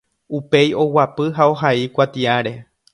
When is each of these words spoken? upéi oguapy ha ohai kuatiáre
upéi 0.37 0.69
oguapy 0.83 1.25
ha 1.35 1.49
ohai 1.53 1.87
kuatiáre 1.95 2.53